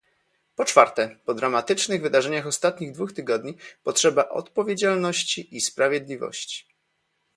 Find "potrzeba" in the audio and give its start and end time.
3.83-4.29